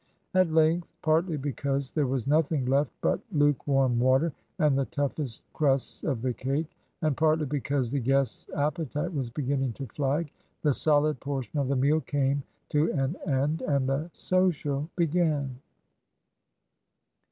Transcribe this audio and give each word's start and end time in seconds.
At 0.33 0.49
length, 0.51 0.91
partly 1.03 1.37
because 1.37 1.91
there 1.91 2.07
was 2.07 2.25
nothing 2.25 2.65
left 2.65 2.91
but 3.01 3.19
lukewarm 3.31 3.99
water 3.99 4.33
and 4.57 4.75
the 4.75 4.85
toughest 4.85 5.43
crusts 5.53 6.03
of 6.03 6.23
the 6.23 6.33
cake, 6.33 6.75
and 7.03 7.15
partly 7.15 7.45
because 7.45 7.91
the 7.91 7.99
guest's 7.99 8.49
appetite 8.55 9.13
was 9.13 9.29
beginning 9.29 9.73
to 9.73 9.85
flag, 9.85 10.31
the 10.63 10.73
solid 10.73 11.19
portion 11.19 11.59
of 11.59 11.67
the 11.67 11.75
meal 11.75 11.99
came 12.01 12.41
to 12.69 12.91
an 12.93 13.15
end, 13.27 13.61
and 13.61 13.87
the 13.87 14.09
social 14.11 14.89
began. 14.95 15.59